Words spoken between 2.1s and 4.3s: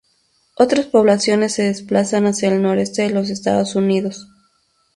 hacia el noreste de los Estados Unidos.